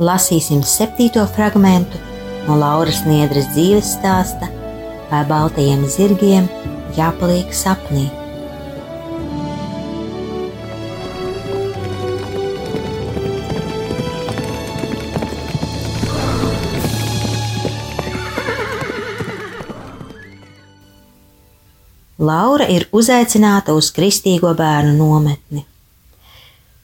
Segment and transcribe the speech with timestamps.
[0.00, 1.92] Lasīsim septīto fragment
[2.46, 4.48] no Lauras Niedras dzīves stāsta,
[5.10, 6.48] vai baltajiem zirgiem
[6.96, 8.06] jāpaliek sapnī.
[22.22, 25.66] Laura ir uzaicināta uz kristīgo bērnu nometni.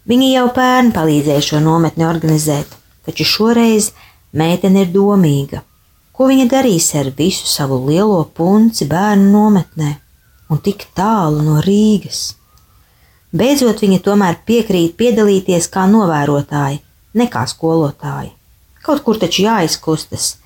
[0.09, 2.77] Viņa jau pērn palīdzēja šo nometni organizēt,
[3.09, 3.92] taču šoreiz
[4.37, 5.64] meitene ir domīga.
[6.12, 9.92] Ko viņa darīs ar visu savu lielo punci bērnu nometnē
[10.51, 12.34] un tik tālu no Rīgas?
[13.33, 16.81] Beidzot, viņa tomēr piekrīt piedalīties kā novērotāja,
[17.14, 18.33] ne kā skolotāja.
[18.84, 20.39] Kaut kur taču jāizkustas.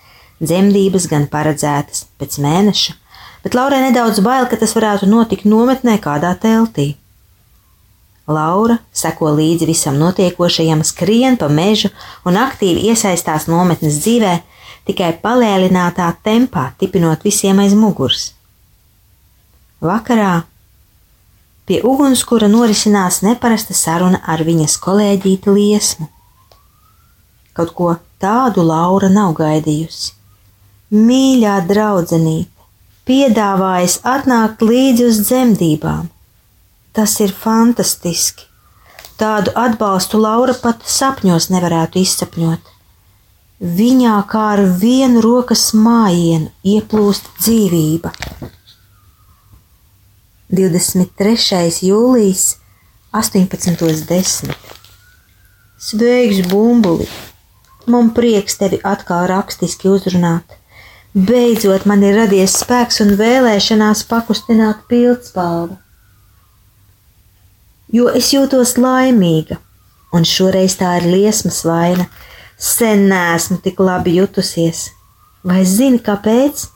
[0.42, 2.96] Dzemdības gan paredzētas pēc mēneša,
[3.44, 6.96] bet Laurai nedaudz bail, ka tas varētu notikt nometnē kādā teltī.
[8.32, 11.92] Laura seko līdzi visam notiekošajam, skrien pa mežu
[12.24, 14.36] un aktīvi iesaistās nometnes dzīvē,
[14.88, 18.32] tikai palēlinātā tempā, tipinot visiem aiz muguras.
[19.82, 20.42] Vakarā
[21.66, 26.08] pie ugunskura norisinās neparasta saruna ar viņas kolēģīti liesmu.
[27.52, 30.12] Kaut ko tādu Laura nav gaidījusi.
[30.92, 32.66] Mīļā draudzenīte,
[33.08, 36.10] piedāvājas atnākt līdzi uz dzemdībām.
[36.92, 38.44] Tas ir fantastiski.
[39.16, 42.72] Tādu atbalstu Laura pat sapņos nevarētu izsapņot.
[43.62, 48.10] Viņā kā ar vienu rokas mājienu ieplūst dzīvība.
[50.52, 51.68] 23.
[51.86, 52.48] jūlijas
[53.16, 54.50] 18.10.
[55.78, 57.06] Sveiks, bumbuli!
[57.86, 60.58] Man prieks tevi atkal rakstiski uzrunāt.
[61.14, 65.78] Beidzot man ir radies spēks un vēlēšanās pakustināt pildspalvu.
[67.92, 69.58] Jo es jūtos laimīga,
[70.16, 72.08] un šoreiz tā ir liesmas vaina.
[72.62, 74.90] Sen neesmu tik labi jutusies.
[75.44, 76.66] Vai zini, kāpēc?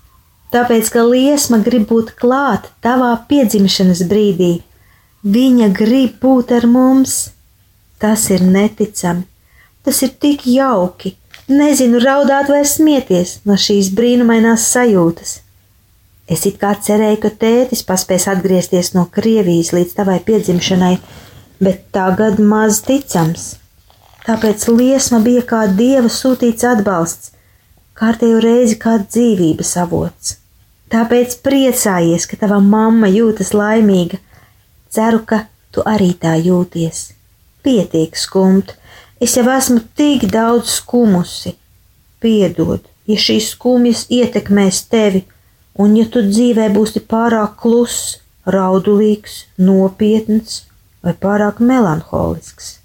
[0.52, 4.56] Tāpēc, ka liesma grib būt klāt tavā piedzimšanas brīdī.
[5.22, 7.20] Viņa grib būt ar mums.
[8.02, 9.24] Tas ir neticami.
[9.86, 11.14] Tas ir tik jauki
[11.46, 15.36] Nezinu, raudāt vai smieties no šīs brīnumainās sajūtas.
[16.26, 20.96] Es it kā cerēju, ka tētis paspēs atgriezties no Krievijas līdz tavai piedzimšanai,
[21.62, 23.56] bet tagad maz ticams.
[24.26, 27.30] Tāpēc liesma bija kā dieva sūtīts atbalsts,
[27.94, 30.38] kārtējo reizi kā dzīvības avots.
[30.90, 34.18] Tāpēc priecājies, ka tava mamma jūtas laimīga.
[34.90, 37.12] Ceru, ka tu arī tā jūties.
[37.62, 38.74] Pietiek skumt,
[39.18, 41.54] Es jau esmu tik daudz skumusi.
[42.20, 45.22] Piedod, ja šīs skumjas ietekmēs tevi,
[45.82, 50.62] un ja tu dzīvē būsi pārāk kluss, raudulīgs, nopietns
[51.04, 52.76] vai pārāk melanholisks.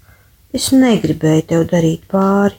[0.52, 2.58] Es negribēju tev darīt pāri,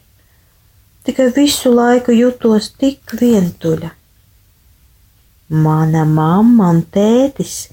[1.05, 3.91] tikai visu laiku jutos tik vientuļa.
[5.53, 7.67] Mana mamma un tētis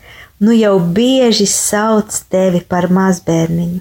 [0.44, 3.80] nu jau bieži sauc tevi par mazbērniņu.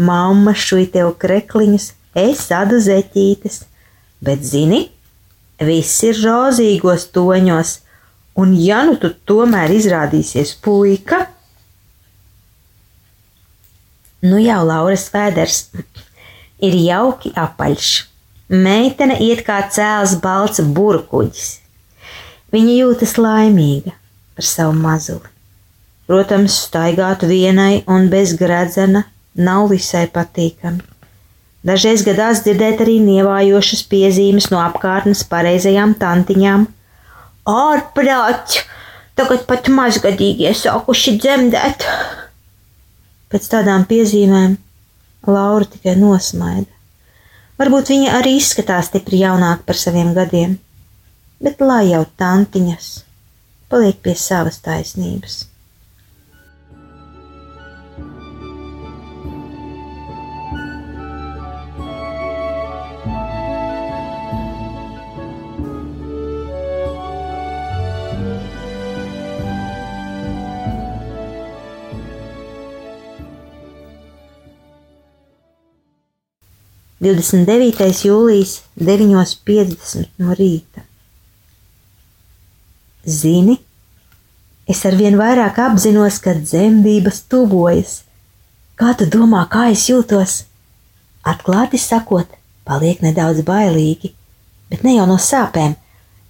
[0.00, 3.62] Mamma šui tev krekliņus, es adu zeķītes,
[4.24, 4.86] bet zini,
[5.60, 7.74] viss ir rozīgos toņos,
[8.34, 11.24] un ja nu tu tomēr izrādīsies puika,
[14.22, 15.64] nu jau Lauras vēders
[16.60, 17.90] ir jauki apaļš.
[18.50, 21.50] Meitene iet kā cēls balts burkuģis.
[22.50, 23.94] Viņa jūtas laimīga
[24.34, 25.28] par savu mazuli.
[26.10, 29.04] Protams, staigāt vienai un bez gradzena
[29.38, 30.82] nav visai patīkami.
[31.62, 36.66] Dažreiz gadās dzirdēt arī nievājošas piezīmes no apkārtnes pareizajām tantiņām.
[37.50, 38.62] Ārprāts!
[39.18, 41.86] Tagad pat mazgadīgie sākuši dzemdēt!
[43.30, 44.56] Pēc tādām piezīmēm
[45.28, 46.70] Laura tikai nosmaida.
[47.60, 50.58] Varbūt viņa arī izskatās stipri jaunāka par saviem gadiem.
[51.40, 52.88] bet lai jau tantiņas
[53.72, 55.49] paliek pie savas taisnības.
[77.00, 78.04] 29.
[78.04, 80.82] jūlijas 9.50 no rīta.
[83.08, 83.54] Zini,
[84.68, 87.94] es arvien vairāk apzinos, ka dzemdības tuvojas.
[88.76, 90.42] Kā tu domā, kā es jūtos?
[91.24, 92.28] Atklāti sakot,
[92.68, 94.12] paliek nedaudz bailīgi,
[94.68, 95.78] bet ne jau no sāpēm.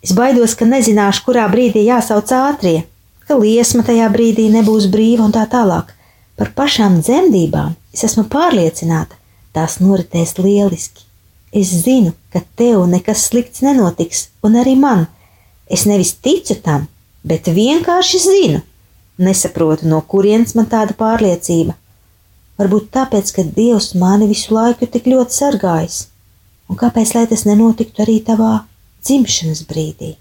[0.07, 2.85] Es baidos, ka nezināšu, kurā brīdī jāsauc ātrie,
[3.27, 5.91] ka liesma tajā brīdī nebūs brīva un tā tālāk.
[6.39, 9.19] Par pašām dzemdībām es esmu pārliecināta,
[9.57, 11.07] tās noritēs lieliski.
[11.51, 15.09] Es zinu, ka tev nekas slikts nenotiks, un arī man.
[15.67, 16.87] Es nevis ticu tam,
[17.27, 18.63] bet vienkārši zinu.
[19.21, 21.75] Nesaprotu, no kurienes man tāda pārliecība.
[22.61, 26.01] Varbūt tāpēc, ka Dievs mani visu laiku tik ļoti sargājis,
[26.69, 28.53] un kāpēc lai tas nenotiktu arī tavā
[29.05, 30.15] dzimšanas brīdī?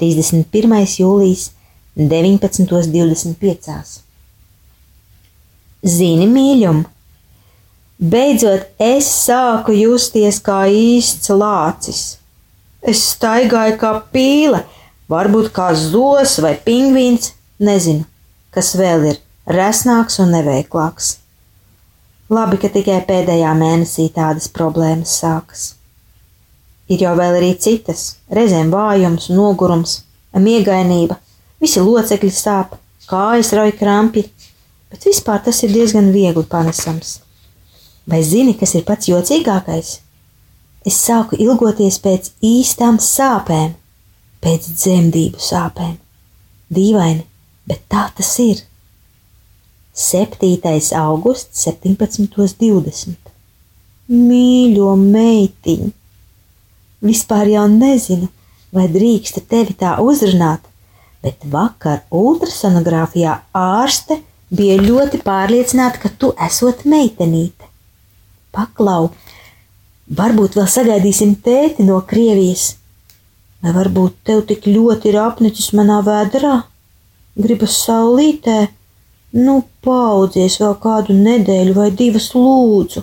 [0.00, 0.82] 31.
[1.00, 1.50] jūlijas
[1.96, 3.94] 19.25.
[5.86, 6.82] Zini, mīļum,
[7.96, 12.18] Beidzot, es sāku justies kā īsts lācis.
[12.84, 14.60] Es staigāju kā pīle,
[15.08, 18.04] varbūt kā zos vai pingvīns, nezinu,
[18.52, 21.16] kas vēl ir resnāks un neveiklāks.
[22.28, 25.66] Labi, ka tikai pēdējā mēnesī tādas problēmas sākas.
[26.92, 30.02] Ir jau vēl arī citas, reizēm vājums, nogurums,
[30.36, 31.16] miegainība,
[31.64, 32.76] visi locekļi sāp,
[33.08, 34.28] kājas rauj krampi,
[34.92, 37.22] bet vispār tas ir diezgan viegli panesams.
[38.06, 39.96] Vai zini, kas ir pats jocīgākais?
[40.86, 43.72] Es sāku ilgoties pēc īstām sāpēm,
[44.44, 45.96] pēc dzemdību sāpēm.
[46.70, 47.24] Dīvaini,
[47.66, 48.62] bet tā tas ir.
[49.96, 50.52] 7.
[51.00, 53.16] augusts, 17.20.
[54.12, 55.90] Mīļo meitiņu!
[57.06, 58.28] Vispār jau nezinu,
[58.76, 60.60] vai drīksta tevi tā uzrunāt,
[61.24, 64.20] bet vakar ultrasonogrāfijā ārste
[64.52, 67.55] bija ļoti pārliecināta, ka tu esot meitenīte.
[68.56, 69.10] Paklau,
[70.18, 72.70] varbūt vēl sagaidīsim tēti no Krievijas.
[73.60, 76.54] Vai varbūt tev tik ļoti ir apnicis manā vēdrā?
[77.36, 78.56] Gribas saulītē?
[79.36, 83.02] Nu, paudzies vēl kādu nedēļu vai divas lūdzu.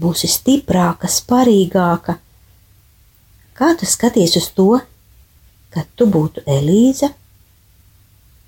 [0.00, 2.16] Būsi stiprāka, sparīgāka.
[3.54, 4.80] Kā tu skaties uz to,
[5.70, 7.12] ka tu būtu Elīza?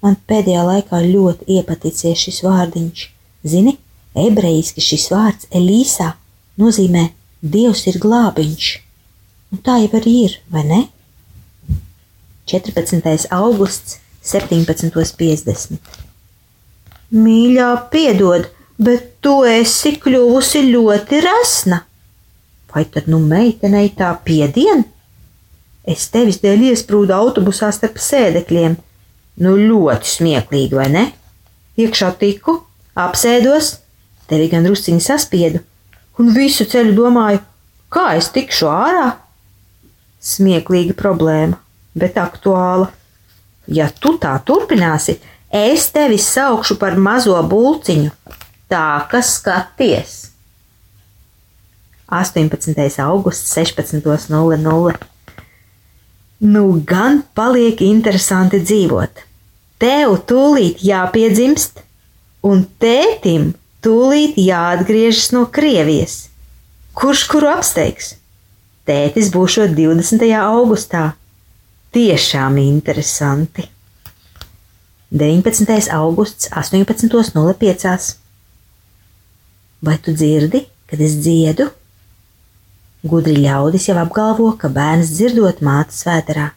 [0.02, 3.04] Man pēdējā laikā ļoti iepaticies šis vārdiņš.
[3.46, 3.76] Zini,
[4.18, 6.14] ebrejiski šis vārds Elīsā
[6.60, 7.10] nozīmē
[7.42, 8.66] Dievs ir glābiņš.
[9.52, 10.80] Un tā jau arī ir, vai ne?
[12.46, 13.26] 14.
[13.34, 15.78] augusts, 17.50.
[17.12, 18.46] Mīļā, piedod,
[18.78, 21.82] bet tu esi kļuvusi ļoti resna.
[22.72, 24.86] Vai tad nu meitenei tā piedien?
[25.82, 28.78] Es tevis dēļ iesprūdu autobusā starp sēdekļiem.
[29.42, 31.04] Nu, ļoti smieklīgi, vai ne?
[31.80, 32.60] Iekšā tiku,
[32.94, 33.74] apsēdos,
[34.30, 35.62] tevi gan rusciņi saspiedu,
[36.20, 37.42] un visu ceļu domāju,
[37.92, 39.06] kā es tikšu ārā.
[40.22, 41.58] Smieklīga problēma,
[41.98, 42.90] bet aktuāla.
[43.66, 48.10] Ja tu tā turpināsi, es tevi saukšu par mazo bulciņu.
[48.72, 50.18] Tā kā skaties!
[52.12, 52.76] 18.
[53.00, 54.96] augusts 16.00.
[56.42, 59.22] Nu, gan paliek interesanti dzīvot.
[59.80, 61.80] Tev tūlīt jāpiedzimst,
[62.42, 66.28] un tētim Tūlīt jāatgriežas no Krievijas.
[66.94, 68.12] Kurš kuru apsteigs?
[68.86, 70.22] Tētis būšot 20.
[70.38, 71.16] augustā.
[71.90, 73.64] Tiešām interesanti.
[75.10, 75.90] 19.
[75.92, 78.06] augusts 18.05.
[79.82, 81.66] Vai tu dzirdi, kad es dziedu?
[83.02, 86.52] Gudri ļaudis jau apgalvo, ka bērns dzirdot mātes vēderā.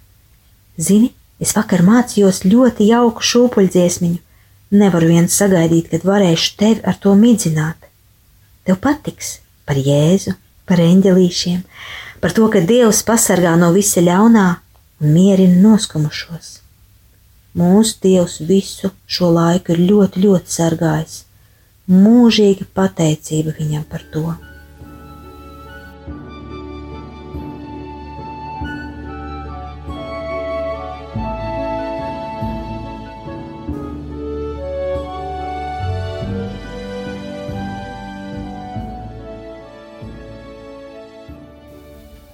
[0.77, 1.10] Zini,
[1.41, 4.22] es vakar mācījos ļoti jauku šūpuļdziesmiņu,
[4.75, 7.89] Nevaru vien sagaidīt, kad varēšu tevi ar to midzināt.
[8.65, 10.34] Tev patiks par Jēzu,
[10.65, 11.62] par eņģelīšiem,
[12.22, 14.48] par to, ka Dievs pasargā no visa ļaunā
[15.01, 16.55] un mierina noskumušos.
[17.55, 21.22] Mūsu Dievs visu šo laiku ir ļoti, ļoti sargājis.
[21.88, 24.25] Mūžīga pateicība viņam par to.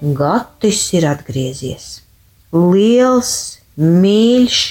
[0.01, 2.01] Gatis ir atgriezies.
[2.51, 4.61] liels, mīļš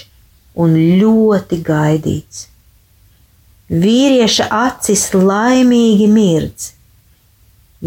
[0.60, 2.48] un ļoti gaidīts.
[3.70, 6.72] Vīrieša acis laimīgi mirdz.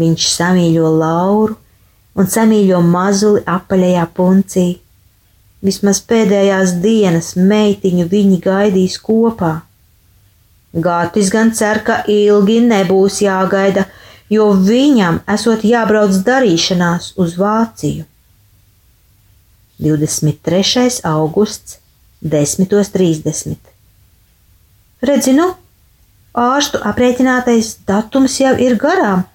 [0.00, 1.58] Viņš samīļo Lauru
[2.16, 4.66] un samīļo mazuli apaļajā puncī.
[5.64, 9.58] Vismaz pēdējās dienas meitiņu viņi gaidīs kopā.
[10.74, 13.84] Gātis gan cer, ka ilgi nebūs jāgaida,
[14.32, 18.04] jo viņam esot jābrauc darīšanās uz Vāciju.
[19.84, 21.02] 23.
[21.04, 21.78] augusts,
[22.22, 23.56] 10.30.
[25.04, 25.50] Redzi, nu,
[26.32, 29.26] ārstu aprēķinātais datums jau ir garām.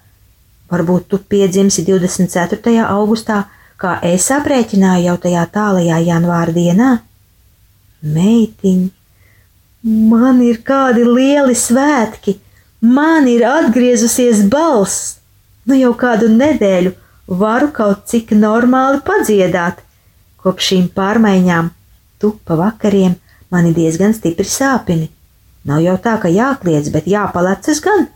[0.70, 2.78] Varbūt tu piedzimsi 24.
[2.86, 3.44] augustā,
[3.80, 6.90] kā es aprēķināju jau tajā tālajā janvāra dienā?
[8.00, 8.84] Meitiņ,
[10.10, 12.38] man ir kādi lieli svētki,
[12.80, 15.18] man ir atgriezusies balss.
[15.68, 16.94] Nu jau kādu nedēļu
[17.40, 19.82] varu kaut cik normāli padziedāt.
[20.40, 21.70] Kopš šīm pārmaiņām
[22.20, 23.16] tu pa vakariem
[23.52, 25.10] mani diezgan stipri sāpini.
[25.68, 28.08] Nav jau tā, ka jākliedz, bet jāpalecas gan.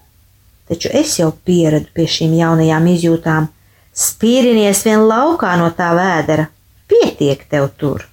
[0.68, 3.50] Taču es jau pieradu pie šīm jaunajām izjūtām.
[3.94, 6.49] Spīrinies vien laukā no tā vēdera,
[6.88, 8.09] pietiek tev tur.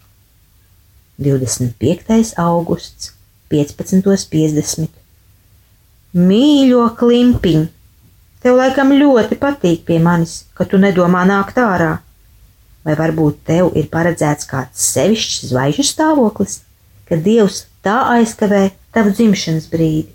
[1.21, 2.33] 25.
[2.41, 3.13] augusts,
[3.53, 5.00] 15.50.
[6.11, 7.61] Mīļo klimpiņ,
[8.43, 12.01] tev laikam ļoti patīk pie manis, ka tu nedomā nākt ārā.
[12.83, 16.57] Vai varbūt tev ir paredzēts kāds sevišķs zvaigžņu stāvoklis,
[17.07, 20.09] ka Dievs tā aizkavē tavu dzimšanas brīdi?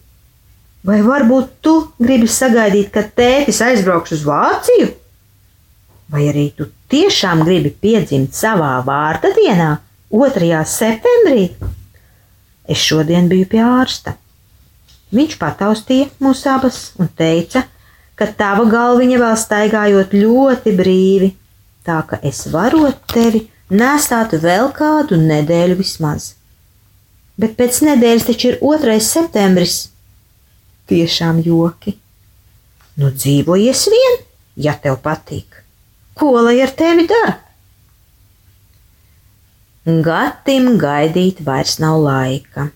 [0.85, 4.91] Vai varbūt tu gribi sagaidīt, kad tētis aizbrauks uz Vāciju?
[6.13, 9.73] Vai arī tu tiešām gribi piedzimt savā vārda dienā,
[10.13, 10.61] 2.
[10.77, 11.49] septembrī?
[12.69, 14.19] Es šodien biju pie ārsta.
[15.17, 17.65] Viņš pataustīja mūs abas un teica,
[18.19, 21.31] ka tava galviņa vēl staigājot ļoti brīvi,
[21.87, 26.35] tā ka es varot tevi nēstāt vēl kādu nedēļu vismaz.
[27.37, 28.97] Bet pēc nedēļas taču ir 2.
[29.05, 29.79] septembris.
[30.89, 31.97] Tiešām joki.
[32.97, 34.21] Nu, dzīvojies vien,
[34.57, 35.61] ja tev patīk.
[36.17, 37.35] Ko lai ar tevi dara?
[39.87, 42.71] Gatim gaidīt vairs nav laika.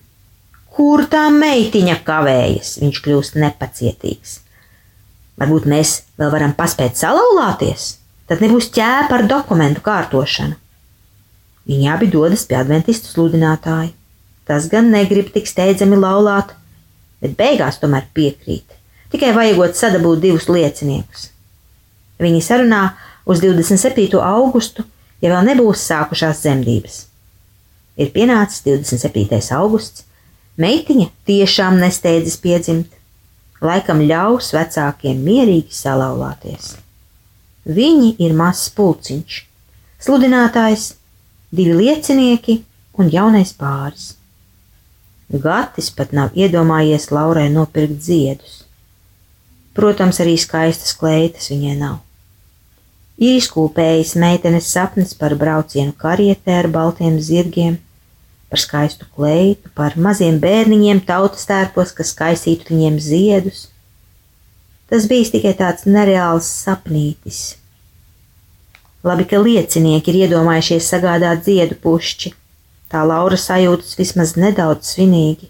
[0.71, 2.77] Kur tā meitiņa kavējas?
[2.83, 4.37] Viņš kļūst nepacietīgs.
[5.41, 7.95] Varbūt mēs vēl varam paspēt salauzties?
[8.31, 10.55] tad nebūs ķēpa ar dokumentu kārtošanu.
[11.67, 13.91] Viņi abi dodas pie adventistu sludinātāja.
[14.47, 16.53] Tas gan negrib tik steidzami laulāt,
[17.19, 18.63] bet beigās tomēr piekrīt.
[19.11, 21.27] Tikai vajagot sadabūt divus lieciniekus.
[22.23, 22.81] Viņi sarunā
[23.27, 24.15] uz 27.
[24.23, 24.87] augustu,
[25.19, 27.01] ja vēl nebūs sākušās dzemdības.
[27.99, 29.41] Ir pienācis 27.
[29.59, 30.05] augusts,
[30.61, 32.87] meitiņa tiešām nesteidzas piedzimt,
[33.61, 36.75] laikam ļaus vecākiem mierīgi salauzties.
[37.65, 39.37] Viņi ir mazs pulciņš,
[40.01, 40.87] sludinātājs,
[41.53, 42.61] divi liecinieki
[42.97, 44.15] un jaunais pāris.
[45.31, 48.63] Gatis pat nav iedomājies Laurai nopirkt ziedus.
[49.77, 52.01] Protams, arī skaistas kleitas viņai nav.
[53.21, 57.77] Ir izkūpējis meitenes sapnis par braucienu karietē ar baltiem zirgiem,
[58.51, 63.69] par skaistu kleitu, par maziem bērniņiem tautas tērpos, kas kaisītu viņiem ziedus,
[64.91, 67.37] Tas bijis tikai tāds nereāls sapnītis.
[69.07, 72.33] Labi, ka liecinieki ir iedomājušies sagādāt ziedu pušķi,
[72.91, 75.47] tā Laura sajūtas vismaz nedaudz svinīgi.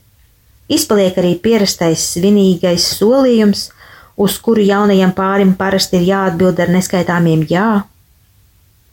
[0.69, 3.71] Izpaliek arī pierastais svinīgais solījums,
[4.13, 7.71] uz kuru jaunajam pārim parasti ir jāatbild ar neskaitāmiem jā.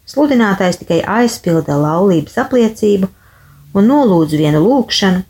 [0.08, 3.12] Sludinātājs tikai aizpilda laulības apliecību
[3.76, 5.24] un nolūdz vienu lūgšanu.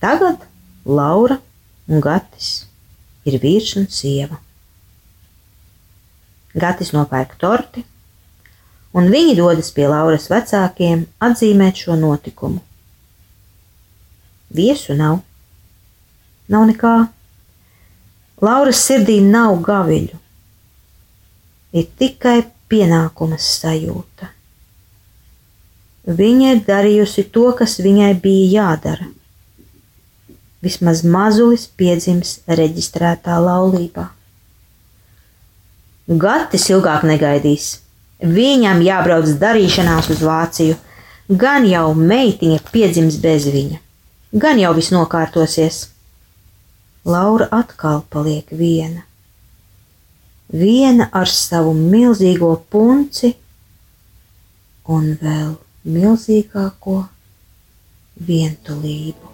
[0.00, 0.46] Tagad
[0.84, 1.36] Laura
[1.88, 2.50] un Gatis
[3.28, 4.38] ir vīrs un sieva.
[6.56, 7.84] Gatis nopērk torti,
[8.96, 12.62] un viņi dodas pie Lauras vecākiem atzīmēt šo notikumu.
[14.50, 15.20] Viesu nav,
[16.50, 16.94] nav nekā.
[18.42, 20.16] Lauras sirdī nav gaviļu,
[21.76, 22.40] ir tikai
[22.72, 24.30] pienākumas sajūta.
[26.08, 29.10] Viņa ir darījusi to, kas viņai bija jādara
[30.64, 34.06] vismaz mazulis piedzims reģistrētā laulībā.
[36.20, 37.78] Gatis ilgāk negaidīs.
[38.20, 40.76] Viņam jābrauc darīšanās uz Vāciju,
[41.28, 43.78] gan jau meitiņa piedzims bez viņa,
[44.42, 45.86] gan jau viss nokārtosies.
[47.08, 49.06] Laura atkal paliek viena.
[50.52, 53.32] Viena ar savu milzīgo punci
[54.90, 57.02] un vēl milzīgāko
[58.26, 59.30] vientulību.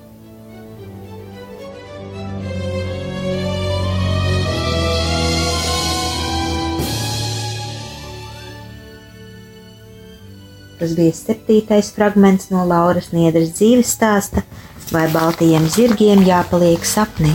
[10.77, 14.45] Tas bija septītais fragments no Lauras Niedras dzīves stāsta,
[14.93, 17.33] vai baltajiem zirgiem jāpaliek sapnī.